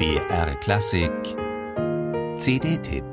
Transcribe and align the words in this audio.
BR 0.00 0.54
Klassik 0.60 1.12
CD-Tipp 2.38 3.04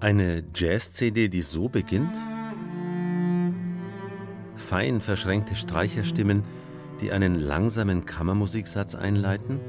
Eine 0.00 0.42
Jazz-CD, 0.54 1.28
die 1.28 1.42
so 1.42 1.68
beginnt? 1.68 2.16
Fein 4.56 5.02
verschränkte 5.02 5.54
Streicherstimmen, 5.54 6.44
die 7.02 7.12
einen 7.12 7.38
langsamen 7.38 8.06
Kammermusiksatz 8.06 8.94
einleiten? 8.94 9.60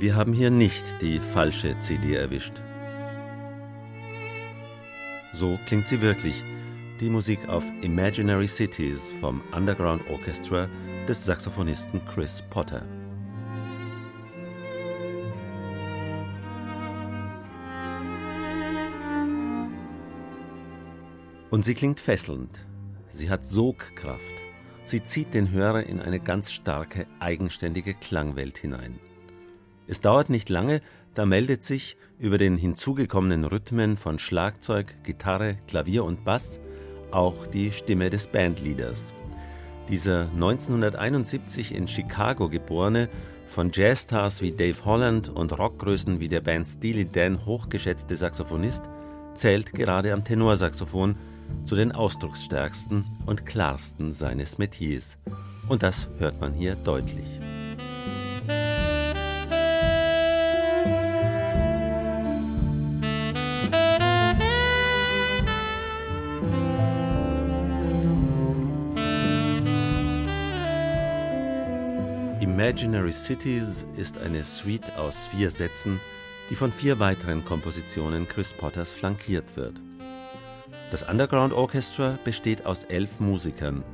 Wir 0.00 0.16
haben 0.16 0.32
hier 0.32 0.48
nicht 0.50 0.82
die 1.02 1.20
falsche 1.20 1.78
CD 1.80 2.14
erwischt. 2.14 2.54
So 5.34 5.58
klingt 5.66 5.88
sie 5.88 6.00
wirklich, 6.00 6.42
die 7.00 7.10
Musik 7.10 7.46
auf 7.50 7.66
Imaginary 7.82 8.48
Cities 8.48 9.12
vom 9.12 9.42
Underground 9.54 10.08
Orchestra 10.08 10.70
des 11.06 11.22
Saxophonisten 11.26 12.02
Chris 12.06 12.42
Potter. 12.48 12.86
Und 21.50 21.66
sie 21.66 21.74
klingt 21.74 22.00
fesselnd. 22.00 22.66
Sie 23.10 23.28
hat 23.28 23.44
Sogkraft. 23.44 24.24
Sie 24.86 25.02
zieht 25.02 25.34
den 25.34 25.50
Hörer 25.50 25.82
in 25.82 26.00
eine 26.00 26.20
ganz 26.20 26.50
starke, 26.50 27.06
eigenständige 27.18 27.92
Klangwelt 27.92 28.56
hinein. 28.56 28.98
Es 29.90 30.00
dauert 30.00 30.30
nicht 30.30 30.48
lange, 30.48 30.82
da 31.14 31.26
meldet 31.26 31.64
sich 31.64 31.96
über 32.20 32.38
den 32.38 32.56
hinzugekommenen 32.56 33.44
Rhythmen 33.44 33.96
von 33.96 34.20
Schlagzeug, 34.20 34.94
Gitarre, 35.02 35.56
Klavier 35.66 36.04
und 36.04 36.24
Bass 36.24 36.60
auch 37.10 37.48
die 37.48 37.72
Stimme 37.72 38.08
des 38.08 38.28
Bandleaders. 38.28 39.12
Dieser 39.88 40.30
1971 40.30 41.74
in 41.74 41.88
Chicago 41.88 42.48
geborene, 42.48 43.08
von 43.48 43.72
Jazzstars 43.72 44.42
wie 44.42 44.52
Dave 44.52 44.84
Holland 44.84 45.28
und 45.28 45.58
Rockgrößen 45.58 46.20
wie 46.20 46.28
der 46.28 46.40
Band 46.40 46.68
Steely 46.68 47.10
Dan 47.10 47.44
hochgeschätzte 47.44 48.16
Saxophonist 48.16 48.84
zählt 49.34 49.72
gerade 49.72 50.12
am 50.12 50.22
Tenorsaxophon 50.22 51.16
zu 51.64 51.74
den 51.74 51.90
ausdrucksstärksten 51.90 53.06
und 53.26 53.44
klarsten 53.44 54.12
seines 54.12 54.56
Metiers. 54.58 55.18
Und 55.68 55.82
das 55.82 56.06
hört 56.18 56.40
man 56.40 56.52
hier 56.52 56.76
deutlich. 56.76 57.40
Imaginary 72.40 73.12
Cities 73.12 73.84
ist 73.98 74.16
eine 74.16 74.42
Suite 74.44 74.96
aus 74.96 75.26
vier 75.26 75.50
Sätzen, 75.50 76.00
die 76.48 76.54
von 76.54 76.72
vier 76.72 76.98
weiteren 76.98 77.44
Kompositionen 77.44 78.26
Chris 78.26 78.54
Potters 78.54 78.94
flankiert 78.94 79.56
wird. 79.58 79.78
Das 80.90 81.02
Underground 81.02 81.52
Orchestra 81.52 82.18
besteht 82.24 82.64
aus 82.64 82.84
elf 82.84 83.20
Musikern. 83.20 83.84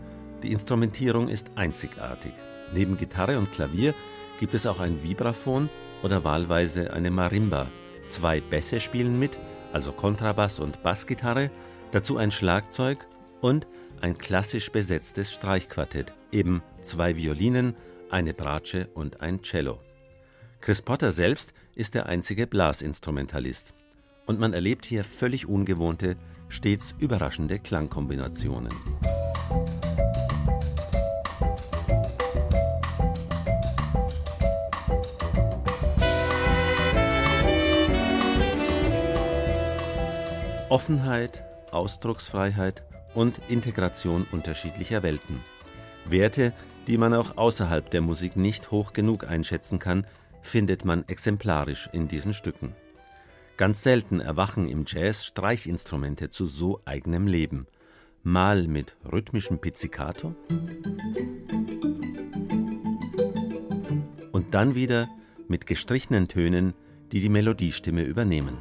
Die 0.44 0.52
Instrumentierung 0.52 1.26
ist 1.26 1.50
einzigartig. 1.56 2.34
Neben 2.72 2.96
Gitarre 2.96 3.36
und 3.36 3.50
Klavier 3.50 3.94
gibt 4.38 4.54
es 4.54 4.64
auch 4.64 4.78
ein 4.78 5.02
Vibraphon 5.02 5.68
oder 6.04 6.22
wahlweise 6.22 6.92
eine 6.92 7.10
Marimba. 7.10 7.66
Zwei 8.06 8.40
Bässe 8.40 8.78
spielen 8.78 9.18
mit, 9.18 9.40
also 9.72 9.90
Kontrabass 9.90 10.60
und 10.60 10.84
Bassgitarre, 10.84 11.50
dazu 11.90 12.16
ein 12.16 12.30
Schlagzeug 12.30 13.08
und 13.40 13.66
ein 14.00 14.16
klassisch 14.16 14.70
besetztes 14.70 15.32
Streichquartett, 15.32 16.12
eben 16.30 16.62
zwei 16.82 17.16
Violinen, 17.16 17.74
eine 18.10 18.34
Bratsche 18.34 18.88
und 18.94 19.20
ein 19.20 19.42
Cello. 19.42 19.80
Chris 20.60 20.82
Potter 20.82 21.12
selbst 21.12 21.52
ist 21.74 21.94
der 21.94 22.06
einzige 22.06 22.46
Blasinstrumentalist. 22.46 23.74
Und 24.26 24.40
man 24.40 24.52
erlebt 24.52 24.84
hier 24.84 25.04
völlig 25.04 25.46
ungewohnte, 25.46 26.16
stets 26.48 26.94
überraschende 26.98 27.58
Klangkombinationen. 27.58 28.72
Offenheit, 40.68 41.44
Ausdrucksfreiheit 41.70 42.82
und 43.14 43.40
Integration 43.48 44.26
unterschiedlicher 44.30 45.02
Welten. 45.02 45.40
Werte, 46.04 46.52
die 46.86 46.98
man 46.98 47.14
auch 47.14 47.36
außerhalb 47.36 47.90
der 47.90 48.00
Musik 48.00 48.36
nicht 48.36 48.70
hoch 48.70 48.92
genug 48.92 49.24
einschätzen 49.24 49.78
kann, 49.78 50.06
findet 50.42 50.84
man 50.84 51.06
exemplarisch 51.08 51.88
in 51.92 52.08
diesen 52.08 52.32
Stücken. 52.32 52.74
Ganz 53.56 53.82
selten 53.82 54.20
erwachen 54.20 54.68
im 54.68 54.84
Jazz 54.86 55.24
Streichinstrumente 55.24 56.30
zu 56.30 56.46
so 56.46 56.78
eigenem 56.84 57.26
Leben. 57.26 57.66
Mal 58.22 58.66
mit 58.66 58.96
rhythmischem 59.10 59.60
Pizzicato 59.60 60.34
und 64.32 64.54
dann 64.54 64.74
wieder 64.74 65.08
mit 65.48 65.66
gestrichenen 65.66 66.28
Tönen, 66.28 66.74
die 67.12 67.20
die 67.20 67.28
Melodiestimme 67.28 68.02
übernehmen. 68.02 68.58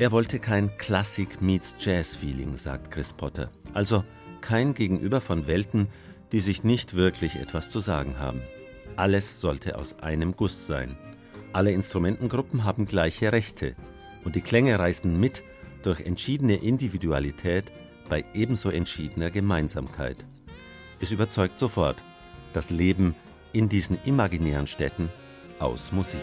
Er 0.00 0.12
wollte 0.12 0.38
kein 0.38 0.74
Klassik 0.78 1.42
meets 1.42 1.76
Jazz 1.78 2.16
Feeling, 2.16 2.56
sagt 2.56 2.90
Chris 2.90 3.12
Potter. 3.12 3.50
Also 3.74 4.02
kein 4.40 4.72
Gegenüber 4.72 5.20
von 5.20 5.46
Welten, 5.46 5.88
die 6.32 6.40
sich 6.40 6.64
nicht 6.64 6.94
wirklich 6.94 7.36
etwas 7.36 7.68
zu 7.68 7.80
sagen 7.80 8.18
haben. 8.18 8.40
Alles 8.96 9.42
sollte 9.42 9.78
aus 9.78 9.98
einem 9.98 10.34
Guss 10.34 10.66
sein. 10.66 10.96
Alle 11.52 11.72
Instrumentengruppen 11.72 12.64
haben 12.64 12.86
gleiche 12.86 13.30
Rechte 13.30 13.76
und 14.24 14.36
die 14.36 14.40
Klänge 14.40 14.78
reißen 14.78 15.20
mit 15.20 15.42
durch 15.82 16.00
entschiedene 16.00 16.54
Individualität 16.54 17.70
bei 18.08 18.24
ebenso 18.32 18.70
entschiedener 18.70 19.30
Gemeinsamkeit. 19.30 20.24
Es 20.98 21.10
überzeugt 21.10 21.58
sofort 21.58 22.02
das 22.54 22.70
Leben 22.70 23.14
in 23.52 23.68
diesen 23.68 24.02
imaginären 24.04 24.66
Städten 24.66 25.10
aus 25.58 25.92
Musik. 25.92 26.22